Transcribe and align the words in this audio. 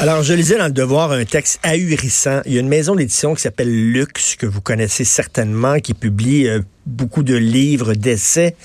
Alors, 0.00 0.22
je 0.22 0.32
lisais 0.32 0.56
dans 0.56 0.64
le 0.64 0.72
Devoir 0.72 1.12
un 1.12 1.26
texte 1.26 1.60
ahurissant. 1.62 2.40
Il 2.46 2.54
y 2.54 2.56
a 2.56 2.60
une 2.60 2.70
maison 2.70 2.94
d'édition 2.94 3.34
qui 3.34 3.42
s'appelle 3.42 3.92
Lux, 3.92 4.34
que 4.36 4.46
vous 4.46 4.62
connaissez 4.62 5.04
certainement, 5.04 5.78
qui 5.78 5.92
publie 5.92 6.48
euh, 6.48 6.62
beaucoup 6.86 7.22
de 7.22 7.34
livres, 7.34 7.92
d'essais 7.92 8.56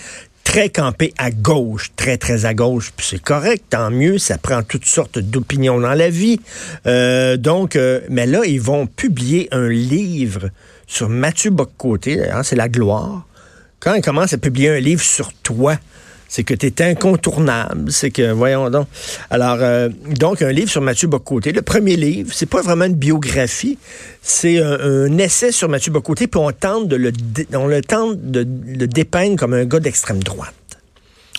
très 0.46 0.70
campés 0.70 1.14
à 1.18 1.32
gauche, 1.32 1.92
très, 1.98 2.18
très 2.18 2.46
à 2.46 2.54
gauche. 2.54 2.94
Puis 2.96 3.08
c'est 3.10 3.22
correct, 3.22 3.66
tant 3.70 3.92
mieux, 3.92 4.18
ça 4.18 4.38
prend 4.38 4.64
toutes 4.64 4.86
sortes 4.86 5.20
d'opinions 5.20 5.78
dans 5.78 5.94
la 5.94 6.10
vie. 6.10 6.40
Euh, 6.88 7.36
donc, 7.36 7.76
euh, 7.76 8.00
mais 8.10 8.28
là, 8.28 8.46
ils 8.46 8.62
vont 8.62 8.88
publier 8.88 9.50
un 9.52 9.68
livre 9.68 10.52
sur 10.88 11.10
Mathieu 11.10 11.52
Boccoté, 11.52 12.30
c'est 12.44 12.56
la 12.56 12.70
gloire. 12.70 13.28
Quand 13.82 13.94
ils 13.94 14.02
commencent 14.02 14.32
à 14.32 14.38
publier 14.38 14.70
un 14.70 14.80
livre 14.80 15.04
sur 15.04 15.34
toi, 15.34 15.78
c'est 16.36 16.44
que 16.44 16.54
tu 16.54 16.84
incontournable. 16.84 17.90
C'est 17.94 18.12
que, 18.12 18.34
voyons 18.34 18.70
donc. 18.70 18.88
Alors, 19.30 19.58
euh, 19.62 19.88
donc, 20.20 20.42
un 20.42 20.52
livre 20.52 20.70
sur 20.70 20.82
Mathieu 20.82 21.08
Bocoté. 21.08 21.54
Le 21.54 21.62
premier 21.62 21.96
livre, 21.96 22.34
c'est 22.34 22.46
pas 22.46 22.62
vraiment 22.62 22.84
une 22.84 22.96
biographie, 22.96 23.78
c'est 24.22 24.62
un, 24.62 25.18
essai 25.18 25.54
sur 25.54 25.70
Mathieu 25.70 25.94
Bocoté, 25.94 26.28
puis 26.28 26.42
on 26.44 26.52
tente 26.52 26.90
de 26.90 26.98
le, 26.98 27.14
on 27.54 27.68
le 27.68 27.82
tente 27.82 28.20
de 28.20 28.46
le 28.68 28.86
dépeindre 28.86 29.38
comme 29.38 29.54
un 29.54 29.64
gars 29.64 29.80
d'extrême 29.80 30.22
droite. 30.22 30.54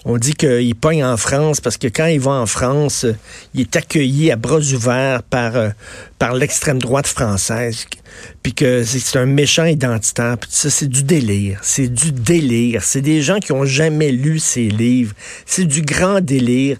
On 0.08 0.18
dit 0.18 0.34
qu'il 0.34 0.76
pogne 0.76 1.04
en 1.04 1.16
France 1.16 1.60
parce 1.60 1.76
que 1.76 1.88
quand 1.88 2.06
il 2.06 2.20
va 2.20 2.30
en 2.30 2.46
France, 2.46 3.04
il 3.54 3.62
est 3.62 3.74
accueilli 3.74 4.30
à 4.30 4.36
bras 4.36 4.60
ouverts 4.60 5.24
par, 5.24 5.56
euh, 5.56 5.70
par 6.20 6.32
l'extrême 6.34 6.78
droite 6.78 7.08
française. 7.08 7.86
Puis 8.40 8.54
que 8.54 8.84
c'est 8.84 9.18
un 9.18 9.26
méchant 9.26 9.64
identitaire. 9.64 10.38
Puis 10.38 10.48
ça, 10.52 10.70
c'est 10.70 10.86
du 10.86 11.02
délire. 11.02 11.58
C'est 11.62 11.88
du 11.88 12.12
délire. 12.12 12.84
C'est 12.84 13.00
des 13.00 13.20
gens 13.20 13.40
qui 13.40 13.50
ont 13.50 13.64
jamais 13.64 14.12
lu 14.12 14.38
ces 14.38 14.68
livres. 14.68 15.12
C'est 15.44 15.64
du 15.64 15.82
grand 15.82 16.20
délire. 16.20 16.78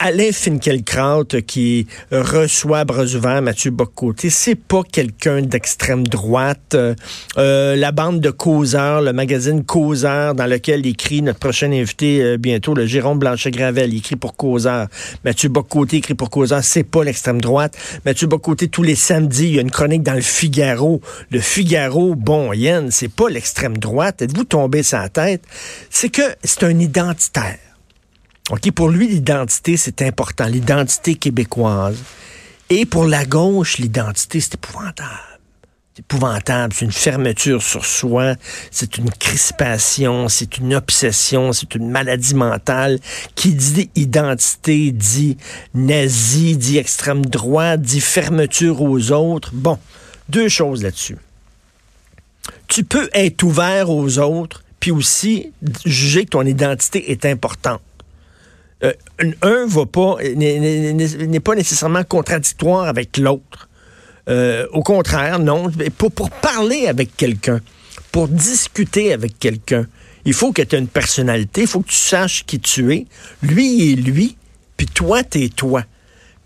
Alain 0.00 0.32
Finkielkraut 0.32 1.24
qui 1.46 1.86
reçoit 2.10 2.84
bras 2.84 3.04
ouverts 3.04 3.40
Mathieu 3.40 3.70
Boccoté, 3.70 4.28
c'est 4.28 4.56
pas 4.56 4.82
quelqu'un 4.82 5.40
d'extrême 5.40 6.06
droite. 6.06 6.76
Euh, 7.38 7.76
la 7.76 7.92
bande 7.92 8.20
de 8.20 8.30
Causeur, 8.30 9.02
le 9.02 9.12
magazine 9.12 9.64
Causeur, 9.64 10.34
dans 10.34 10.46
lequel 10.46 10.84
écrit 10.86 11.22
notre 11.22 11.38
prochain 11.38 11.70
invité 11.72 12.22
euh, 12.22 12.36
bientôt, 12.36 12.74
le 12.74 12.86
Jérôme 12.86 13.18
Blanchet-Gravel, 13.18 13.94
écrit 13.94 14.16
pour 14.16 14.36
Causeur. 14.36 14.88
Mathieu 15.24 15.48
Boccoté 15.48 15.98
écrit 15.98 16.14
pour 16.14 16.28
Causeur, 16.28 16.62
c'est 16.64 16.82
pas 16.82 17.04
l'extrême 17.04 17.40
droite. 17.40 17.78
Mathieu 18.04 18.26
Boccoté, 18.26 18.68
tous 18.68 18.82
les 18.82 18.96
samedis, 18.96 19.46
il 19.46 19.54
y 19.54 19.58
a 19.58 19.62
une 19.62 19.70
chronique 19.70 20.02
dans 20.02 20.14
le 20.14 20.20
Figaro. 20.20 21.00
Le 21.30 21.40
Figaro, 21.40 22.14
bon, 22.14 22.52
Yann, 22.52 22.90
c'est 22.90 23.08
pas 23.08 23.28
l'extrême 23.30 23.78
droite. 23.78 24.22
Êtes-vous 24.22 24.44
tombé 24.44 24.82
la 24.92 25.08
tête? 25.08 25.44
C'est 25.88 26.10
que 26.10 26.22
c'est 26.42 26.64
un 26.64 26.78
identitaire. 26.78 27.58
OK, 28.50 28.70
pour 28.72 28.90
lui, 28.90 29.08
l'identité, 29.08 29.78
c'est 29.78 30.02
important, 30.02 30.46
l'identité 30.46 31.14
québécoise. 31.14 31.96
Et 32.68 32.84
pour 32.84 33.06
la 33.06 33.24
gauche, 33.24 33.78
l'identité, 33.78 34.38
c'est 34.38 34.54
épouvantable. 34.54 35.40
C'est 35.94 36.00
épouvantable, 36.00 36.74
c'est 36.74 36.84
une 36.84 36.92
fermeture 36.92 37.62
sur 37.62 37.86
soi, 37.86 38.34
c'est 38.70 38.98
une 38.98 39.10
crispation, 39.10 40.28
c'est 40.28 40.58
une 40.58 40.74
obsession, 40.74 41.54
c'est 41.54 41.74
une 41.74 41.88
maladie 41.88 42.34
mentale. 42.34 42.98
Qui 43.34 43.54
dit 43.54 43.90
identité 43.94 44.92
dit 44.92 45.38
nazi, 45.72 46.58
dit 46.58 46.76
extrême 46.76 47.24
droite, 47.24 47.80
dit 47.80 48.00
fermeture 48.00 48.82
aux 48.82 49.10
autres. 49.10 49.52
Bon, 49.54 49.78
deux 50.28 50.48
choses 50.48 50.82
là-dessus. 50.82 51.16
Tu 52.68 52.84
peux 52.84 53.08
être 53.14 53.42
ouvert 53.42 53.88
aux 53.88 54.18
autres, 54.18 54.64
puis 54.80 54.90
aussi 54.90 55.52
juger 55.86 56.24
que 56.24 56.30
ton 56.30 56.44
identité 56.44 57.10
est 57.10 57.24
importante. 57.24 57.80
Euh, 58.84 58.92
un 59.42 59.66
va 59.66 59.84
n'est 60.34 61.40
pas 61.40 61.54
nécessairement 61.54 62.04
contradictoire 62.04 62.86
avec 62.86 63.16
l'autre. 63.16 63.68
Euh, 64.28 64.66
au 64.72 64.82
contraire, 64.82 65.38
non. 65.38 65.70
Pour, 65.96 66.12
pour 66.12 66.30
parler 66.30 66.86
avec 66.86 67.16
quelqu'un, 67.16 67.60
pour 68.12 68.28
discuter 68.28 69.12
avec 69.12 69.38
quelqu'un, 69.38 69.86
il 70.24 70.32
faut 70.32 70.52
que 70.52 70.62
tu 70.62 70.76
aies 70.76 70.78
une 70.78 70.88
personnalité, 70.88 71.62
il 71.62 71.66
faut 71.66 71.80
que 71.80 71.88
tu 71.88 71.96
saches 71.96 72.44
qui 72.44 72.58
tu 72.58 72.94
es. 72.94 73.06
Lui 73.42 73.92
est 73.92 73.96
lui, 73.96 74.36
puis 74.76 74.86
toi, 74.86 75.22
t'es 75.22 75.48
toi. 75.48 75.84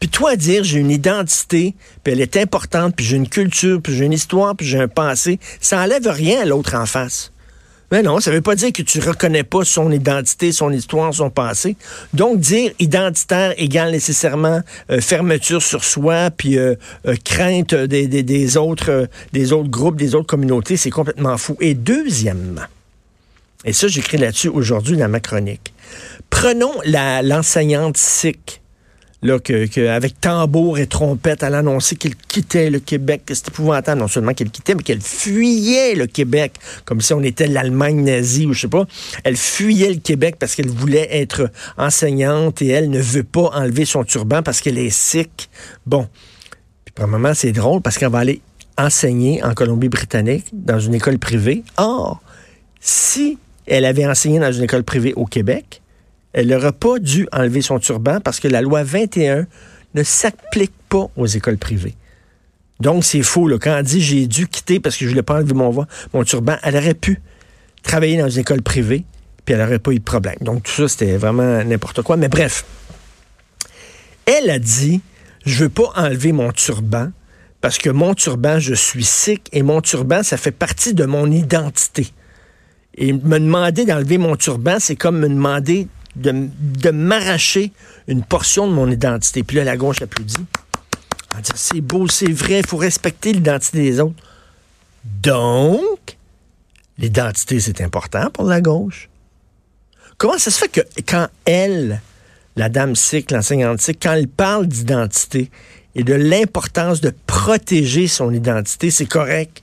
Puis 0.00 0.08
toi, 0.08 0.36
dire 0.36 0.64
j'ai 0.64 0.78
une 0.78 0.90
identité, 0.90 1.74
puis 2.02 2.12
elle 2.12 2.20
est 2.20 2.36
importante, 2.36 2.94
puis 2.96 3.04
j'ai 3.04 3.16
une 3.16 3.28
culture, 3.28 3.80
puis 3.82 3.94
j'ai 3.94 4.04
une 4.04 4.12
histoire, 4.12 4.54
puis 4.54 4.66
j'ai 4.66 4.78
un 4.78 4.88
passé, 4.88 5.40
ça 5.60 5.82
enlève 5.82 6.06
rien 6.06 6.42
à 6.42 6.44
l'autre 6.44 6.74
en 6.74 6.86
face. 6.86 7.32
Mais 7.90 8.02
non, 8.02 8.20
ça 8.20 8.30
ne 8.30 8.36
veut 8.36 8.42
pas 8.42 8.54
dire 8.54 8.72
que 8.72 8.82
tu 8.82 9.00
reconnais 9.00 9.44
pas 9.44 9.64
son 9.64 9.90
identité, 9.90 10.52
son 10.52 10.70
histoire, 10.70 11.14
son 11.14 11.30
passé. 11.30 11.76
Donc, 12.12 12.38
dire 12.38 12.72
identitaire 12.78 13.54
égale 13.56 13.92
nécessairement 13.92 14.60
euh, 14.90 15.00
fermeture 15.00 15.62
sur 15.62 15.84
soi, 15.84 16.30
puis 16.30 16.58
euh, 16.58 16.74
euh, 17.06 17.16
crainte 17.24 17.74
des, 17.74 18.06
des, 18.06 18.56
autres, 18.58 19.08
des 19.32 19.52
autres 19.52 19.70
groupes, 19.70 19.96
des 19.96 20.14
autres 20.14 20.26
communautés, 20.26 20.76
c'est 20.76 20.90
complètement 20.90 21.38
fou. 21.38 21.56
Et 21.60 21.74
deuxièmement, 21.74 22.66
et 23.64 23.72
ça, 23.72 23.88
j'écris 23.88 24.18
là-dessus 24.18 24.48
aujourd'hui 24.48 24.96
dans 24.96 25.08
ma 25.08 25.20
chronique, 25.20 25.72
prenons 26.30 26.74
l'enseignante 26.84 27.96
sikh 27.96 28.60
là, 29.22 29.38
avec 29.90 30.20
tambour 30.20 30.78
et 30.78 30.86
trompette, 30.86 31.42
elle 31.42 31.54
annonçait 31.54 31.96
qu'elle 31.96 32.14
quittait 32.14 32.70
le 32.70 32.78
Québec. 32.78 33.22
C'est 33.28 33.48
épouvantable, 33.48 34.00
non 34.00 34.08
seulement 34.08 34.32
qu'elle 34.34 34.50
quittait, 34.50 34.74
mais 34.74 34.82
qu'elle 34.82 35.00
fuyait 35.00 35.94
le 35.94 36.06
Québec, 36.06 36.54
comme 36.84 37.00
si 37.00 37.12
on 37.12 37.22
était 37.22 37.46
l'Allemagne 37.46 38.02
nazie 38.02 38.46
ou 38.46 38.52
je 38.52 38.60
sais 38.60 38.68
pas. 38.68 38.86
Elle 39.24 39.36
fuyait 39.36 39.90
le 39.90 40.00
Québec 40.00 40.36
parce 40.38 40.54
qu'elle 40.54 40.68
voulait 40.68 41.08
être 41.10 41.50
enseignante 41.76 42.62
et 42.62 42.68
elle 42.68 42.90
ne 42.90 43.00
veut 43.00 43.24
pas 43.24 43.50
enlever 43.54 43.84
son 43.84 44.04
turban 44.04 44.42
parce 44.42 44.60
qu'elle 44.60 44.78
est 44.78 44.90
sick. 44.90 45.50
Bon. 45.86 46.08
Puis, 46.84 47.06
moment, 47.06 47.34
c'est 47.34 47.52
drôle 47.52 47.80
parce 47.82 47.98
qu'elle 47.98 48.10
va 48.10 48.18
aller 48.18 48.40
enseigner 48.76 49.42
en 49.42 49.54
Colombie-Britannique 49.54 50.46
dans 50.52 50.78
une 50.78 50.94
école 50.94 51.18
privée. 51.18 51.64
Or, 51.76 52.20
si 52.80 53.38
elle 53.66 53.84
avait 53.84 54.06
enseigné 54.06 54.38
dans 54.38 54.52
une 54.52 54.62
école 54.62 54.84
privée 54.84 55.12
au 55.14 55.26
Québec, 55.26 55.82
elle 56.32 56.48
n'aurait 56.48 56.72
pas 56.72 56.98
dû 56.98 57.26
enlever 57.32 57.62
son 57.62 57.78
turban 57.78 58.20
parce 58.20 58.40
que 58.40 58.48
la 58.48 58.60
loi 58.60 58.82
21 58.82 59.46
ne 59.94 60.02
s'applique 60.02 60.72
pas 60.88 61.08
aux 61.16 61.26
écoles 61.26 61.58
privées. 61.58 61.94
Donc, 62.80 63.04
c'est 63.04 63.22
faux. 63.22 63.48
Là. 63.48 63.58
Quand 63.58 63.76
elle 63.76 63.84
dit 63.84 64.00
j'ai 64.00 64.26
dû 64.26 64.46
quitter 64.46 64.80
parce 64.80 64.96
que 64.96 65.00
je 65.00 65.06
ne 65.06 65.10
voulais 65.10 65.22
pas 65.22 65.36
enlever 65.36 65.54
mon, 65.54 65.86
mon 66.12 66.24
turban, 66.24 66.56
elle 66.62 66.76
aurait 66.76 66.94
pu 66.94 67.20
travailler 67.82 68.18
dans 68.18 68.28
une 68.28 68.40
école 68.40 68.62
privée, 68.62 69.04
puis 69.44 69.54
elle 69.54 69.60
n'aurait 69.60 69.78
pas 69.78 69.92
eu 69.92 69.98
de 69.98 70.04
problème. 70.04 70.36
Donc, 70.40 70.62
tout 70.64 70.72
ça, 70.72 70.88
c'était 70.88 71.16
vraiment 71.16 71.64
n'importe 71.64 72.02
quoi. 72.02 72.16
Mais 72.16 72.28
bref, 72.28 72.64
elle 74.26 74.50
a 74.50 74.58
dit 74.58 75.00
je 75.44 75.64
veux 75.64 75.70
pas 75.70 75.90
enlever 75.96 76.32
mon 76.32 76.52
turban 76.52 77.10
parce 77.60 77.78
que 77.78 77.90
mon 77.90 78.14
turban, 78.14 78.58
je 78.60 78.74
suis 78.74 79.04
sikh 79.04 79.48
et 79.52 79.62
mon 79.62 79.80
turban, 79.80 80.22
ça 80.22 80.36
fait 80.36 80.52
partie 80.52 80.94
de 80.94 81.04
mon 81.04 81.30
identité. 81.30 82.08
Et 82.96 83.12
me 83.12 83.38
demander 83.38 83.84
d'enlever 83.84 84.18
mon 84.18 84.36
turban, 84.36 84.76
c'est 84.78 84.96
comme 84.96 85.18
me 85.18 85.28
demander 85.28 85.88
de, 86.18 86.90
m'arracher 86.90 87.72
une 88.06 88.22
portion 88.22 88.66
de 88.66 88.72
mon 88.72 88.90
identité. 88.90 89.42
Puis 89.42 89.56
là, 89.56 89.64
la 89.64 89.76
gauche 89.76 90.02
applaudit. 90.02 90.46
On 91.36 91.40
dit, 91.40 91.50
c'est 91.54 91.80
beau, 91.80 92.08
c'est 92.08 92.32
vrai, 92.32 92.60
il 92.60 92.66
faut 92.66 92.76
respecter 92.76 93.32
l'identité 93.32 93.78
des 93.78 94.00
autres. 94.00 94.22
Donc, 95.04 96.16
l'identité, 96.98 97.60
c'est 97.60 97.80
important 97.80 98.30
pour 98.30 98.44
la 98.44 98.60
gauche. 98.60 99.08
Comment 100.16 100.38
ça 100.38 100.50
se 100.50 100.58
fait 100.58 100.68
que 100.68 100.80
quand 101.06 101.28
elle, 101.44 102.00
la 102.56 102.68
dame 102.68 102.96
sikh, 102.96 103.30
l'enseignante 103.30 103.80
sikh, 103.80 104.02
quand 104.02 104.14
elle 104.14 104.28
parle 104.28 104.66
d'identité 104.66 105.50
et 105.94 106.02
de 106.02 106.14
l'importance 106.14 107.00
de 107.00 107.12
protéger 107.26 108.08
son 108.08 108.32
identité, 108.32 108.90
c'est 108.90 109.06
correct? 109.06 109.62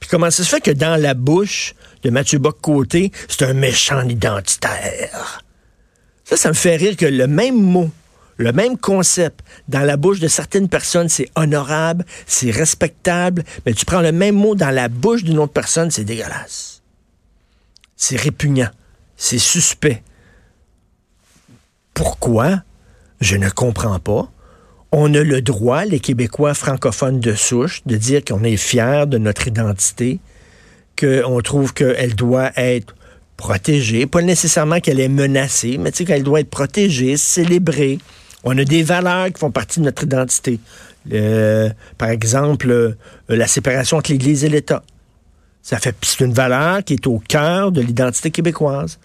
Puis 0.00 0.10
comment 0.10 0.30
ça 0.30 0.44
se 0.44 0.48
fait 0.48 0.60
que 0.60 0.70
dans 0.70 1.00
la 1.00 1.14
bouche 1.14 1.74
de 2.02 2.10
Mathieu 2.10 2.38
Bock-Côté, 2.38 3.10
c'est 3.28 3.42
un 3.44 3.54
méchant 3.54 4.06
identitaire? 4.06 5.43
Ça, 6.34 6.38
ça 6.38 6.48
me 6.48 6.54
fait 6.54 6.74
rire 6.74 6.96
que 6.96 7.06
le 7.06 7.28
même 7.28 7.60
mot, 7.60 7.92
le 8.38 8.50
même 8.50 8.76
concept, 8.76 9.44
dans 9.68 9.82
la 9.82 9.96
bouche 9.96 10.18
de 10.18 10.26
certaines 10.26 10.68
personnes, 10.68 11.08
c'est 11.08 11.30
honorable, 11.36 12.04
c'est 12.26 12.50
respectable, 12.50 13.44
mais 13.64 13.72
tu 13.72 13.84
prends 13.84 14.00
le 14.00 14.10
même 14.10 14.34
mot 14.34 14.56
dans 14.56 14.70
la 14.70 14.88
bouche 14.88 15.22
d'une 15.22 15.38
autre 15.38 15.52
personne, 15.52 15.92
c'est 15.92 16.02
dégueulasse. 16.02 16.82
C'est 17.96 18.16
répugnant, 18.16 18.70
c'est 19.16 19.38
suspect. 19.38 20.02
Pourquoi? 21.94 22.64
Je 23.20 23.36
ne 23.36 23.48
comprends 23.48 24.00
pas. 24.00 24.28
On 24.90 25.14
a 25.14 25.22
le 25.22 25.40
droit, 25.40 25.84
les 25.84 26.00
Québécois 26.00 26.54
francophones 26.54 27.20
de 27.20 27.34
souche, 27.36 27.82
de 27.86 27.96
dire 27.96 28.24
qu'on 28.24 28.42
est 28.42 28.56
fiers 28.56 29.04
de 29.06 29.18
notre 29.18 29.46
identité, 29.46 30.18
qu'on 30.98 31.40
trouve 31.42 31.72
qu'elle 31.74 32.16
doit 32.16 32.50
être 32.56 32.96
protégée, 33.36 34.06
pas 34.06 34.22
nécessairement 34.22 34.80
qu'elle 34.80 35.00
est 35.00 35.08
menacée, 35.08 35.76
mais 35.78 35.90
tu 35.90 35.98
sais 35.98 36.04
qu'elle 36.04 36.22
doit 36.22 36.40
être 36.40 36.50
protégée, 36.50 37.16
célébrée. 37.16 37.98
On 38.44 38.56
a 38.58 38.64
des 38.64 38.82
valeurs 38.82 39.26
qui 39.26 39.38
font 39.38 39.50
partie 39.50 39.80
de 39.80 39.84
notre 39.84 40.04
identité. 40.04 40.60
par 41.98 42.10
exemple, 42.10 42.70
euh, 42.70 42.96
la 43.28 43.46
séparation 43.46 43.98
entre 43.98 44.10
l'Église 44.10 44.44
et 44.44 44.48
l'État. 44.48 44.82
Ça 45.62 45.78
fait 45.78 45.96
c'est 46.02 46.24
une 46.24 46.34
valeur 46.34 46.84
qui 46.84 46.94
est 46.94 47.06
au 47.06 47.18
cœur 47.18 47.72
de 47.72 47.80
l'identité 47.80 48.30
québécoise. 48.30 48.98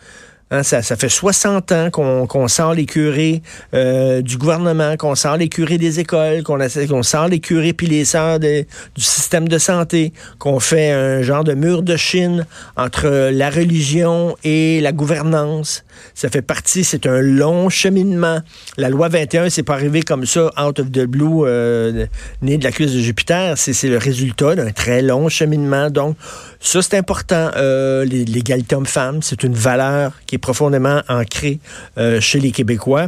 Hein, 0.52 0.64
ça, 0.64 0.82
fait 0.82 1.10
60 1.10 1.72
ans 1.74 1.90
qu'on 1.92 2.48
sort 2.48 2.74
les 2.74 2.88
curés 2.88 3.44
euh, 3.76 4.24
du 4.24 4.38
gouvernement, 4.38 4.98
qu'on 4.98 5.14
sort 5.14 5.38
les 5.38 5.48
curés 5.48 5.78
des 5.78 6.00
écoles, 6.00 6.42
qu'on 6.44 7.04
sort 7.04 7.28
les 7.28 7.40
curés 7.40 7.74
puis 7.74 7.86
les 7.86 8.04
sœurs 8.04 8.40
du 8.40 8.66
système 8.98 9.48
de 9.48 9.60
santé, 9.60 10.12
qu'on 10.40 10.60
fait 10.60 10.90
un 10.90 11.22
genre 11.22 11.44
de 11.44 11.54
mur 11.54 11.84
de 11.84 11.96
Chine 11.96 12.48
entre 12.76 13.30
la 13.32 13.52
religion 13.52 14.36
et 14.44 14.82
la 14.82 14.92
gouvernance. 14.92 15.84
Ça 16.16 16.30
fait 16.30 16.42
partie, 16.42 16.84
c'est 16.84 17.06
un 17.06 17.22
long 17.22 17.70
cheminement. 17.70 18.40
La 18.78 18.90
loi 18.90 19.08
21, 19.08 19.50
c'est 19.50 19.64
pas 19.64 19.74
arrivé 19.74 20.02
comme 20.02 20.26
ça, 20.26 20.52
out 20.60 20.80
of 20.80 20.92
the 20.92 21.06
blue, 21.06 21.46
euh, 21.46 22.08
né 22.42 22.58
de 22.58 22.64
la 22.64 22.72
cuisse 22.72 22.94
de 22.94 23.00
Jupiter. 23.00 23.56
C'est 23.56 23.88
le 23.88 23.98
résultat 23.98 24.56
d'un 24.56 24.72
très 24.72 25.04
long 25.04 25.30
cheminement. 25.30 25.92
Donc, 25.92 26.16
ça, 26.60 26.82
c'est 26.82 26.98
important. 26.98 27.52
Euh, 27.56 28.04
L'égalité 28.06 28.76
homme-femme, 28.76 29.22
c'est 29.22 29.44
une 29.44 29.54
valeur 29.54 30.14
qui 30.26 30.36
est 30.36 30.40
profondément 30.40 31.02
ancrée 31.08 31.60
euh, 31.98 32.20
chez 32.20 32.40
les 32.40 32.52
Québécois. 32.52 33.08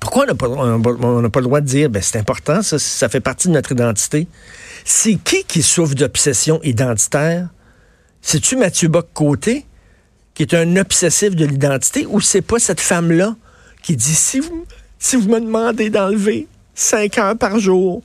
Pourquoi 0.00 0.24
on 0.24 0.26
n'a 0.26 0.34
pas, 1.28 1.40
le 1.40 1.44
droit 1.44 1.60
de 1.60 1.66
dire, 1.66 1.90
ben, 1.90 2.02
c'est 2.02 2.18
important, 2.18 2.62
ça, 2.62 2.78
ça 2.78 3.08
fait 3.08 3.20
partie 3.20 3.48
de 3.48 3.52
notre 3.52 3.72
identité? 3.72 4.28
C'est 4.84 5.16
qui 5.16 5.44
qui 5.44 5.62
souffre 5.62 5.94
d'obsession 5.94 6.60
identitaire? 6.62 7.48
C'est-tu 8.22 8.56
Mathieu 8.56 8.88
Bock-Côté? 8.88 9.66
qui 10.38 10.44
est 10.44 10.54
un 10.54 10.76
obsessif 10.76 11.34
de 11.34 11.44
l'identité, 11.44 12.06
ou 12.06 12.20
c'est 12.20 12.42
pas 12.42 12.60
cette 12.60 12.80
femme-là 12.80 13.34
qui 13.82 13.96
dit 13.96 14.14
si 14.14 14.38
vous, 14.38 14.66
si 14.96 15.16
vous 15.16 15.28
me 15.28 15.40
demandez 15.40 15.90
d'enlever 15.90 16.46
cinq 16.76 17.18
heures 17.18 17.36
par 17.36 17.58
jour 17.58 18.02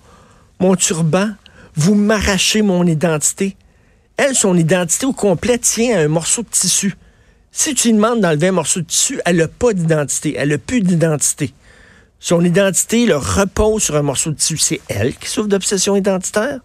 mon 0.60 0.76
turban, 0.76 1.30
vous 1.76 1.94
m'arrachez 1.94 2.64
mon 2.64 2.88
identité? 2.88 3.56
Elle, 4.18 4.36
son 4.36 4.56
identité 4.56 5.06
au 5.06 5.14
complet 5.14 5.58
tient 5.58 5.98
à 5.98 6.02
un 6.02 6.08
morceau 6.08 6.44
de 6.44 6.48
tissu. 6.50 6.96
Si 7.52 7.74
tu 7.76 7.88
lui 7.90 7.96
demandes 7.96 8.22
d'enlever 8.22 8.48
un 8.48 8.54
morceau 8.54 8.82
de 8.82 8.86
tissu, 8.86 9.20
elle 9.26 9.38
n'a 9.38 9.48
pas 9.48 9.74
d'identité. 9.74 10.36
Elle 10.38 10.50
n'a 10.50 10.58
plus 10.58 10.82
d'identité. 10.82 11.54
Son 12.20 12.44
identité 12.44 13.06
le 13.06 13.18
repose 13.18 13.84
sur 13.84 13.96
un 13.96 14.02
morceau 14.02 14.32
de 14.32 14.36
tissu. 14.36 14.58
C'est 14.58 14.82
elle 14.88 15.16
qui 15.16 15.28
souffre 15.28 15.48
d'obsession 15.48 15.96
identitaire. 15.96 16.60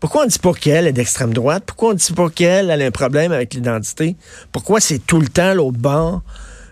Pourquoi 0.00 0.22
on 0.22 0.24
ne 0.24 0.30
dit 0.30 0.38
pas 0.38 0.52
qu'elle 0.52 0.86
est 0.86 0.92
d'extrême 0.92 1.32
droite? 1.32 1.64
Pourquoi 1.66 1.90
on 1.90 1.92
ne 1.92 1.98
dit 1.98 2.12
pas 2.12 2.30
qu'elle 2.30 2.70
a 2.70 2.74
un 2.74 2.90
problème 2.90 3.32
avec 3.32 3.54
l'identité? 3.54 4.16
Pourquoi 4.52 4.80
c'est 4.80 4.98
tout 4.98 5.20
le 5.20 5.28
temps 5.28 5.54
l'autre 5.54 5.78
bord? 5.78 6.22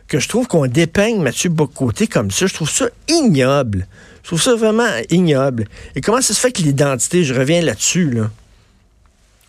Que 0.08 0.20
je 0.20 0.28
trouve 0.28 0.46
qu'on 0.46 0.66
dépeigne 0.66 1.20
Mathieu 1.20 1.50
Bocoté 1.50 2.06
comme 2.06 2.30
ça. 2.30 2.46
Je 2.46 2.54
trouve 2.54 2.70
ça 2.70 2.86
ignoble. 3.08 3.86
Je 4.22 4.28
trouve 4.28 4.42
ça 4.42 4.54
vraiment 4.54 4.88
ignoble. 5.10 5.66
Et 5.94 6.00
comment 6.00 6.20
ça 6.20 6.34
se 6.34 6.40
fait 6.40 6.52
que 6.52 6.62
l'identité, 6.62 7.24
je 7.24 7.34
reviens 7.34 7.60
là-dessus, 7.62 8.10
là? 8.10 8.30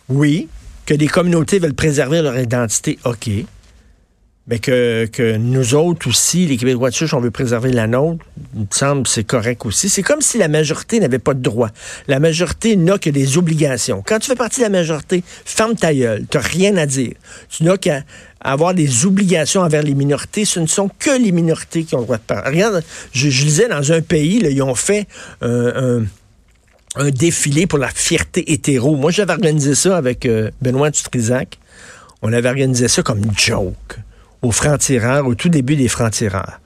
Oui, 0.08 0.48
que 0.88 0.94
des 0.94 1.06
communautés 1.06 1.58
veulent 1.58 1.74
préserver 1.74 2.22
leur 2.22 2.38
identité, 2.38 2.98
OK 3.04 3.28
mais 4.50 4.60
que, 4.60 5.36
nous 5.36 5.74
autres 5.74 6.08
aussi, 6.08 6.46
les 6.46 6.56
Québécois 6.56 6.88
de 6.88 7.14
on 7.14 7.20
veut 7.20 7.30
préserver 7.30 7.70
la 7.70 7.86
nôtre, 7.86 8.24
il 8.54 8.62
me 8.62 8.66
semble 8.70 9.06
c'est 9.06 9.24
correct 9.24 9.66
aussi. 9.66 9.90
C'est 9.90 10.02
comme 10.02 10.22
si 10.22 10.38
la 10.38 10.48
majorité 10.48 11.00
n'avait 11.00 11.18
pas 11.18 11.34
de 11.34 11.42
droit. 11.42 11.68
La 12.06 12.18
majorité 12.18 12.74
n'a 12.76 12.96
que 12.96 13.10
des 13.10 13.36
obligations. 13.36 14.02
Quand 14.06 14.18
tu 14.18 14.28
fais 14.28 14.36
partie 14.36 14.60
de 14.60 14.64
la 14.64 14.70
majorité, 14.70 15.22
ferme 15.44 15.74
ta 15.76 15.92
gueule, 15.92 16.24
t'as 16.30 16.40
rien 16.40 16.78
à 16.78 16.86
dire. 16.86 17.12
Tu 17.50 17.64
n'as 17.64 17.76
qu'à 17.76 18.04
avoir 18.40 18.72
des 18.72 19.04
obligations 19.04 19.60
envers 19.60 19.82
les 19.82 19.92
minorités. 19.94 20.46
Ce 20.46 20.60
ne 20.60 20.66
sont 20.66 20.88
que 20.98 21.22
les 21.22 21.30
minorités 21.30 21.84
qui 21.84 21.94
ont 21.94 21.98
le 21.98 22.04
droit 22.04 22.16
de 22.16 22.22
parler. 22.22 22.48
Regarde, 22.48 22.82
je, 23.12 23.28
je 23.28 23.44
lisais 23.44 23.68
dans 23.68 23.92
un 23.92 24.00
pays, 24.00 24.40
là, 24.40 24.48
ils 24.48 24.62
ont 24.62 24.74
fait 24.74 25.06
un, 25.42 26.04
un, 26.98 27.10
défilé 27.10 27.66
pour 27.66 27.78
la 27.78 27.88
fierté 27.88 28.52
hétéro. 28.52 28.96
Moi, 28.96 29.10
j'avais 29.10 29.32
organisé 29.32 29.74
ça 29.74 29.96
avec 29.96 30.26
euh, 30.26 30.50
Benoît 30.60 30.90
Dutrisac. 30.90 31.58
On 32.22 32.32
avait 32.32 32.48
organisé 32.48 32.88
ça 32.88 33.02
comme 33.02 33.22
joke 33.36 33.98
aux 34.42 34.52
francs-tireurs, 34.52 35.26
au 35.26 35.34
tout 35.34 35.48
début 35.48 35.76
des 35.76 35.88
francs-tireurs. 35.88 36.60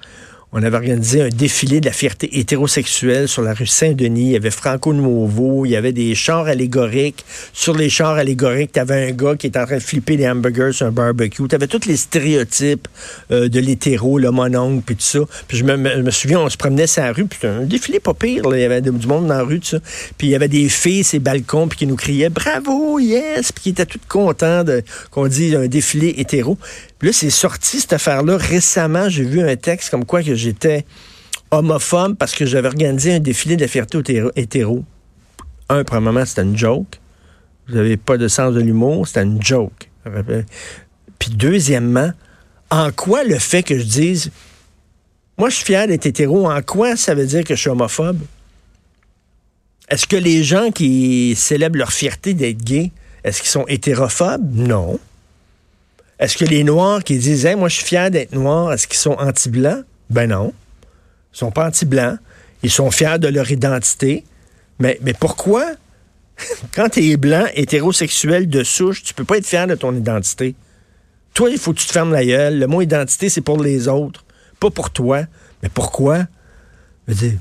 On 0.55 0.63
avait 0.63 0.77
organisé 0.77 1.23
un 1.23 1.31
défilé 1.31 1.81
de 1.81 1.87
la 1.87 1.93
fierté 1.93 2.39
hétérosexuelle 2.39 3.27
sur 3.27 3.41
la 3.41 3.55
rue 3.55 3.65
Saint-Denis. 3.65 4.27
Il 4.27 4.33
y 4.33 4.37
avait 4.37 4.51
Franco 4.51 4.93
Nuovo, 4.93 5.65
il 5.65 5.71
y 5.71 5.77
avait 5.77 5.93
des 5.93 6.15
chars 6.15 6.47
allégoriques. 6.47 7.25
Sur 7.55 7.75
les 7.75 7.89
chars 7.89 8.17
allégoriques, 8.17 8.73
tu 8.73 8.79
avais 8.79 9.09
un 9.09 9.13
gars 9.13 9.35
qui 9.35 9.47
était 9.47 9.59
en 9.59 9.65
train 9.65 9.77
de 9.77 9.83
flipper 9.83 10.19
des 10.19 10.29
hamburgers 10.29 10.73
sur 10.75 10.85
un 10.85 10.91
barbecue. 10.91 11.49
Tu 11.49 11.55
avais 11.55 11.69
tous 11.69 11.87
les 11.87 11.97
stéréotypes 11.97 12.87
euh, 13.31 13.49
de 13.49 13.61
l'hétéro, 13.61 14.19
le 14.19 14.31
mononcle, 14.31 14.83
puis 14.85 14.97
tout 14.97 15.03
ça. 15.03 15.21
Puis 15.49 15.57
je 15.57 15.65
me, 15.65 16.11
souviens, 16.11 16.41
on 16.41 16.51
se 16.51 16.59
promenait 16.59 16.87
sur 16.87 17.03
la 17.03 17.13
rue, 17.13 17.25
puis 17.25 17.49
un 17.49 17.63
défilé 17.63 17.99
pas 17.99 18.13
pire. 18.13 18.43
Il 18.53 18.61
y 18.61 18.65
avait 18.65 18.83
du 18.83 18.91
monde 18.91 19.29
dans 19.29 19.39
la 19.39 19.45
rue, 19.45 19.59
tout 19.59 19.69
ça. 19.69 19.79
Puis 20.19 20.27
il 20.27 20.31
y 20.31 20.35
avait 20.35 20.49
des 20.49 20.69
filles, 20.69 21.03
ces 21.03 21.19
balcons, 21.19 21.67
puis 21.67 21.79
qui 21.79 21.87
nous 21.87 21.97
criaient 21.97 22.29
«Bravo, 22.31 22.99
yes!» 22.99 23.53
Puis 23.55 23.63
qui 23.63 23.69
étaient 23.71 23.87
toutes 23.87 24.07
contents 24.07 24.65
qu'on 25.11 25.29
dise 25.29 25.55
un 25.55 25.67
défilé 25.67 26.15
hétéro. 26.19 26.59
Là, 27.03 27.13
c'est 27.13 27.31
sorti 27.31 27.81
cette 27.81 27.93
affaire-là 27.93 28.37
récemment. 28.37 29.09
J'ai 29.09 29.25
vu 29.25 29.41
un 29.41 29.57
texte 29.57 29.91
comme 29.91 30.05
quoi 30.05 30.23
que 30.23 30.35
j'étais 30.35 30.85
homophobe 31.51 32.17
parce 32.17 32.35
que 32.35 32.47
j'avais 32.47 32.69
organisé 32.69 33.15
un 33.15 33.21
défilé 33.21 33.57
de 33.57 33.63
la 33.63 33.69
fierté 33.69 34.01
hétéro. 34.37 34.85
Un, 35.69 35.85
premièrement, 35.85 36.25
c'était 36.25 36.43
une 36.43 36.57
joke. 36.57 37.01
Vous 37.69 37.75
n'avez 37.75 37.97
pas 37.97 38.17
de 38.19 38.29
sens 38.29 38.55
de 38.55 38.61
l'humour, 38.61 39.07
c'était 39.07 39.23
une 39.23 39.43
joke. 39.43 39.91
Puis 41.19 41.31
deuxièmement, 41.31 42.13
en 42.71 42.91
quoi 42.93 43.25
le 43.25 43.39
fait 43.39 43.63
que 43.63 43.79
je 43.79 43.85
dise 43.85 44.31
moi 45.39 45.49
je 45.49 45.57
suis 45.57 45.65
fier 45.65 45.87
d'être 45.89 46.07
hétéro, 46.07 46.51
en 46.51 46.63
quoi 46.63 46.97
ça 46.97 47.15
veut 47.15 47.27
dire 47.27 47.43
que 47.43 47.55
je 47.55 47.61
suis 47.61 47.71
homophobe? 47.71 48.21
Est-ce 49.89 50.07
que 50.07 50.17
les 50.17 50.45
gens 50.45 50.71
qui 50.71 51.35
célèbrent 51.37 51.79
leur 51.79 51.93
fierté 51.93 52.35
d'être 52.35 52.63
gay, 52.63 52.93
est-ce 53.25 53.41
qu'ils 53.41 53.51
sont 53.51 53.67
hétérophobes? 53.67 54.55
Non. 54.55 54.99
Est-ce 56.23 56.37
que 56.37 56.45
les 56.45 56.63
Noirs 56.63 57.03
qui 57.03 57.19
disent 57.19 57.49
moi 57.57 57.69
je 57.69 57.75
suis 57.75 57.85
fier 57.85 58.09
d'être 58.09 58.33
noir, 58.33 58.73
est-ce 58.73 58.87
qu'ils 58.87 59.01
sont 59.01 59.15
anti-blancs? 59.19 59.85
Ben 60.09 60.31
non. 60.31 60.53
Ils 61.35 61.39
sont 61.39 61.51
pas 61.51 61.67
anti-blancs. 61.67 62.17
Ils 62.63 62.71
sont 62.71 62.93
fiers 62.93 63.19
de 63.19 63.27
leur 63.27 63.51
identité. 63.51 64.23
Mais, 64.79 65.01
mais 65.03 65.15
pourquoi? 65.15 65.73
Quand 66.77 66.91
tu 66.91 67.11
es 67.11 67.17
blanc, 67.17 67.47
hétérosexuel 67.55 68.49
de 68.49 68.63
souche, 68.63 69.03
tu 69.03 69.15
peux 69.15 69.25
pas 69.25 69.39
être 69.39 69.47
fier 69.47 69.67
de 69.67 69.75
ton 69.75 69.97
identité. 69.97 70.55
Toi, 71.35 71.51
il 71.51 71.59
faut 71.59 71.73
que 71.73 71.81
tu 71.81 71.87
te 71.87 71.93
fermes 71.93 72.13
la 72.13 72.25
gueule. 72.25 72.61
Le 72.61 72.69
mot 72.69 72.83
identité, 72.83 73.29
c'est 73.29 73.41
pour 73.41 73.61
les 73.61 73.89
autres, 73.89 74.25
pas 74.61 74.71
pour 74.71 74.91
toi. 74.91 75.25
Mais 75.61 75.71
pourquoi? 75.71 76.19
Je 77.09 77.15
veux 77.15 77.29
dire, 77.31 77.39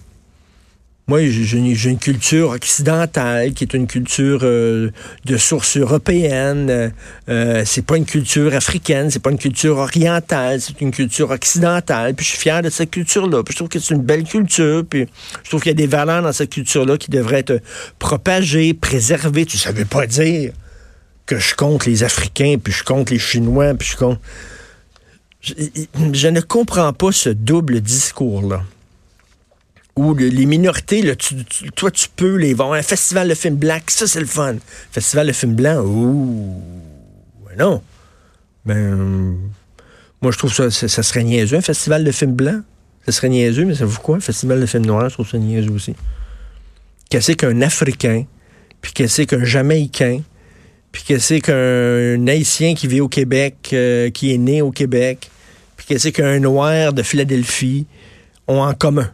moi, 1.08 1.20
j'ai 1.26 1.90
une 1.90 1.98
culture 1.98 2.52
occidentale 2.52 3.54
qui 3.54 3.64
est 3.64 3.74
une 3.74 3.88
culture 3.88 4.40
euh, 4.44 4.92
de 5.26 5.38
source 5.38 5.76
européenne. 5.78 6.94
Euh, 7.28 7.64
c'est 7.66 7.86
pas 7.86 7.98
une 7.98 8.06
culture 8.06 8.54
africaine, 8.54 9.10
c'est 9.10 9.22
pas 9.22 9.32
une 9.32 9.38
culture 9.38 9.78
orientale, 9.78 10.62
c'est 10.62 10.80
une 10.80 10.92
culture 10.92 11.32
occidentale. 11.32 12.14
Puis 12.14 12.26
je 12.26 12.30
suis 12.32 12.40
fier 12.40 12.62
de 12.62 12.70
cette 12.70 12.92
culture-là. 12.92 13.44
Puis 13.44 13.54
je 13.54 13.58
trouve 13.58 13.68
que 13.68 13.80
c'est 13.80 13.94
une 13.94 14.04
belle 14.04 14.24
culture. 14.24 14.86
Puis 14.90 15.08
je 15.44 15.50
trouve 15.50 15.62
qu'il 15.62 15.72
y 15.72 15.76
a 15.76 15.76
des 15.76 15.88
valeurs 15.88 16.22
dans 16.22 16.32
cette 16.34 16.52
culture-là 16.52 16.98
qui 16.98 17.10
devraient 17.10 17.40
être 17.40 17.62
propagées, 18.00 18.74
préservées. 18.74 19.46
Tu 19.46 19.58
savais 19.58 19.86
pas 19.86 20.08
dire 20.08 20.54
que 21.26 21.40
je 21.40 21.56
compte 21.56 21.86
les 21.88 22.04
Africains, 22.04 22.56
puis 22.64 22.72
je 22.72 22.84
compte 22.84 23.10
les 23.10 23.20
Chinois, 23.20 23.74
puis 23.74 23.90
je 23.90 23.98
compte. 23.98 24.20
je 25.42 26.28
ne 26.28 26.42
comprends 26.42 26.94
pas 26.94 27.12
ce 27.12 27.30
double 27.30 27.82
discours-là 27.82 28.64
où 29.96 30.14
les 30.16 30.46
minorités, 30.46 31.16
toi, 31.76 31.92
tu 31.92 32.08
peux 32.16 32.36
les 32.36 32.54
voir. 32.54 32.74
Un 32.74 32.82
festival 32.82 33.28
de 33.28 33.36
films 33.36 33.56
blancs, 33.56 33.90
ça, 33.90 34.08
c'est 34.08 34.20
le 34.20 34.26
fun. 34.26 34.56
Festival 34.92 35.28
de 35.28 35.34
films 35.34 35.56
blancs, 35.56 35.86
ouh, 35.86 36.62
non. 37.58 37.82
Ben, 38.66 39.38
moi, 40.22 40.32
je 40.32 40.38
trouve 40.38 40.54
ça, 40.54 40.70
ça, 40.70 41.04
serait 41.04 41.24
niaiseux, 41.24 41.58
un 41.58 41.62
festival 41.62 42.04
de 42.04 42.12
films 42.12 42.34
blancs. 42.34 42.64
Ça 43.06 43.12
serait 43.12 43.30
niaiseux, 43.30 43.66
mais 43.66 43.76
ça 43.76 43.86
vous 43.86 44.00
quoi? 44.00 44.18
Un 44.18 44.22
festival 44.22 44.62
de 44.62 44.66
films 44.66 44.86
noirs, 44.86 45.10
je 45.10 45.16
trouve 45.16 45.28
ça 45.28 45.38
niaiseux 45.38 45.72
aussi. 45.72 45.96
Qu'est-ce 47.10 47.32
qu'un 47.32 47.62
Africain, 47.62 48.26
puis 48.80 48.94
qu'est-ce 48.94 49.24
qu'un 49.24 49.44
Jamaïcain, 49.44 50.22
puis 50.92 51.04
qu'est-ce 51.06 51.36
qu'un 51.36 52.28
Haïtien 52.28 52.76
qui 52.76 52.88
vit 52.88 53.02
au 53.02 53.10
Québec, 53.10 53.72
euh, 53.74 54.12
qui 54.12 54.34
est 54.34 54.38
né 54.38 54.62
au 54.62 54.72
Québec, 54.72 55.30
puis 55.76 55.88
qu'est-ce 55.88 56.10
qu'un 56.10 56.40
Noir 56.40 56.94
de 56.94 57.02
Philadelphie 57.02 57.88
ont 58.48 58.62
en 58.62 58.74
commun? 58.74 59.12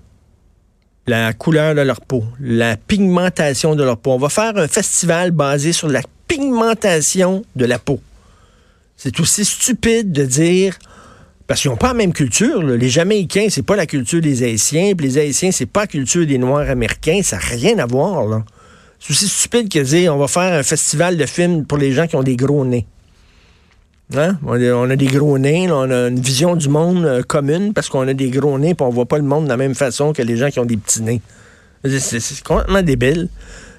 La 1.07 1.31
couleur 1.31 1.73
de 1.73 1.81
leur 1.81 2.01
peau, 2.01 2.25
la 2.39 2.75
pigmentation 2.75 3.75
de 3.75 3.83
leur 3.83 3.97
peau. 3.97 4.11
On 4.11 4.17
va 4.17 4.29
faire 4.29 4.57
un 4.57 4.67
festival 4.67 5.31
basé 5.31 5.71
sur 5.71 5.87
la 5.87 6.01
pigmentation 6.27 7.43
de 7.55 7.65
la 7.65 7.79
peau. 7.79 8.01
C'est 8.97 9.17
aussi 9.21 9.45
stupide 9.45 10.11
de 10.11 10.25
dire 10.25 10.77
parce 11.47 11.61
qu'ils 11.61 11.71
n'ont 11.71 11.77
pas 11.77 11.87
la 11.87 11.93
même 11.93 12.11
culture. 12.11 12.61
Les 12.61 12.89
Jamaïcains, 12.89 13.47
c'est 13.49 13.63
pas 13.63 13.77
la 13.77 13.85
culture 13.85 14.19
des 14.19 14.43
Haïtiens, 14.43 14.93
les 14.99 15.17
Haïtiens, 15.17 15.51
c'est 15.51 15.65
pas 15.65 15.81
la 15.81 15.87
culture 15.87 16.27
des 16.27 16.37
Noirs 16.37 16.69
américains. 16.69 17.21
Ça 17.23 17.37
n'a 17.37 17.43
rien 17.43 17.79
à 17.79 17.85
voir. 17.85 18.43
C'est 18.99 19.11
aussi 19.11 19.29
stupide 19.29 19.71
que 19.71 19.79
de 19.79 19.83
dire 19.85 20.13
on 20.13 20.17
va 20.17 20.27
faire 20.27 20.59
un 20.59 20.63
festival 20.63 21.15
de 21.15 21.25
films 21.25 21.65
pour 21.65 21.77
les 21.77 21.93
gens 21.93 22.07
qui 22.07 22.17
ont 22.17 22.23
des 22.23 22.35
gros 22.35 22.65
nez. 22.65 22.85
Hein? 24.15 24.37
On, 24.45 24.89
a, 24.89 24.95
des 24.95 25.07
gros 25.07 25.37
nez, 25.37 25.69
on 25.69 25.91
a 25.91 26.07
une 26.07 26.21
vision 26.21 26.55
du 26.55 26.69
monde 26.69 27.05
euh, 27.05 27.23
commune 27.23 27.73
parce 27.73 27.89
qu'on 27.89 28.07
a 28.07 28.13
des 28.13 28.29
gros 28.29 28.57
nez 28.57 28.69
et 28.69 28.75
on 28.81 28.89
voit 28.89 29.05
pas 29.05 29.17
le 29.17 29.25
monde 29.25 29.45
de 29.45 29.49
la 29.49 29.57
même 29.57 29.75
façon 29.75 30.13
que 30.13 30.21
les 30.21 30.37
gens 30.37 30.49
qui 30.49 30.59
ont 30.59 30.65
des 30.65 30.77
petits 30.77 31.01
nez. 31.01 31.21
C'est 31.83 32.41
complètement 32.41 32.81
débile. 32.81 33.27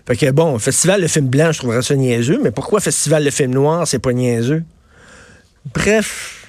Fait 0.06 0.16
que 0.16 0.30
bon, 0.30 0.58
festival 0.58 1.00
de 1.00 1.06
films 1.06 1.28
blancs, 1.28 1.52
je 1.52 1.58
trouverais 1.58 1.82
ça 1.82 1.94
niaiseux, 1.94 2.40
mais 2.42 2.50
pourquoi 2.50 2.80
festival 2.80 3.24
de 3.24 3.30
films 3.30 3.52
noirs, 3.52 3.88
c'est 3.88 3.98
pas 3.98 4.12
niaiseux? 4.12 4.62
Bref, 5.74 6.46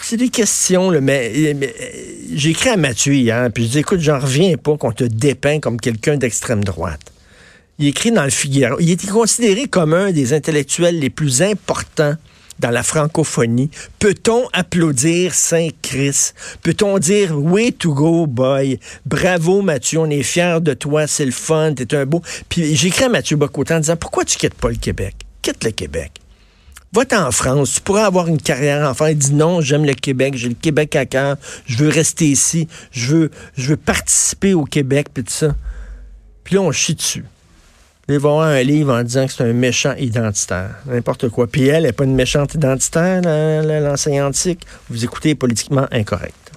c'est 0.00 0.16
des 0.16 0.28
questions, 0.28 0.90
mais, 1.00 1.56
j'ai 2.34 2.50
écrit 2.50 2.70
à 2.70 2.76
Mathieu 2.76 3.14
hier, 3.14 3.48
puis 3.52 3.64
je 3.64 3.70
dis, 3.70 3.78
écoute, 3.78 4.00
j'en 4.00 4.18
reviens 4.18 4.56
pas 4.56 4.76
qu'on 4.76 4.92
te 4.92 5.04
dépeint 5.04 5.60
comme 5.60 5.80
quelqu'un 5.80 6.16
d'extrême 6.16 6.62
droite. 6.62 7.00
Il 7.78 7.88
écrit 7.88 8.12
dans 8.12 8.24
le 8.24 8.30
Figaro. 8.30 8.76
Il 8.78 8.90
était 8.90 9.08
considéré 9.08 9.66
comme 9.66 9.94
un 9.94 10.12
des 10.12 10.32
intellectuels 10.34 10.98
les 10.98 11.10
plus 11.10 11.42
importants 11.42 12.14
dans 12.60 12.70
la 12.70 12.82
francophonie. 12.82 13.70
Peut-on 13.98 14.46
applaudir 14.52 15.34
Saint-Christ? 15.34 16.34
Peut-on 16.62 16.98
dire 16.98 17.36
way 17.36 17.72
to 17.72 17.92
go, 17.92 18.26
boy? 18.26 18.78
Bravo, 19.06 19.62
Mathieu, 19.62 20.00
on 20.00 20.10
est 20.10 20.22
fiers 20.22 20.60
de 20.60 20.74
toi, 20.74 21.06
c'est 21.06 21.24
le 21.24 21.32
fun, 21.32 21.74
t'es 21.74 21.94
un 21.94 22.06
beau. 22.06 22.22
Puis 22.48 22.76
j'écris 22.76 23.04
à 23.04 23.08
Mathieu 23.08 23.36
Bocotan 23.36 23.76
en 23.76 23.80
disant 23.80 23.96
pourquoi 23.96 24.24
tu 24.24 24.36
quittes 24.36 24.54
pas 24.54 24.68
le 24.68 24.76
Québec? 24.76 25.16
Quitte 25.42 25.64
le 25.64 25.70
Québec. 25.70 26.12
Va-t'en 26.92 27.28
en 27.28 27.30
France, 27.30 27.74
tu 27.74 27.80
pourrais 27.80 28.02
avoir 28.02 28.26
une 28.26 28.40
carrière 28.40 28.88
en 28.88 28.94
France. 28.94 29.10
Il 29.12 29.18
dit 29.18 29.34
non, 29.34 29.60
j'aime 29.60 29.84
le 29.84 29.94
Québec, 29.94 30.34
j'ai 30.36 30.48
le 30.48 30.54
Québec 30.54 30.96
à 30.96 31.06
cœur, 31.06 31.36
je 31.66 31.76
veux 31.76 31.88
rester 31.88 32.26
ici, 32.26 32.66
je 32.90 33.14
veux, 33.14 33.30
je 33.56 33.68
veux 33.68 33.76
participer 33.76 34.54
au 34.54 34.64
Québec, 34.64 35.06
puis 35.14 35.22
tout 35.22 35.32
ça. 35.32 35.54
Puis 36.42 36.56
là, 36.56 36.62
on 36.62 36.72
chie 36.72 36.96
dessus. 36.96 37.24
Il 38.12 38.18
va 38.18 38.30
avoir 38.30 38.48
un 38.48 38.62
livre 38.64 38.92
en 38.92 39.04
disant 39.04 39.26
que 39.26 39.32
c'est 39.32 39.44
un 39.44 39.52
méchant 39.52 39.94
identitaire. 39.96 40.74
N'importe 40.86 41.28
quoi. 41.28 41.46
Puis 41.46 41.68
elle 41.68 41.84
n'est 41.84 41.92
pas 41.92 42.02
une 42.02 42.16
méchante 42.16 42.54
identitaire, 42.54 43.22
l'enseignante 43.80 44.34
Vous 44.88 45.04
écoutez 45.04 45.36
politiquement 45.36 45.86
incorrect. 45.92 46.49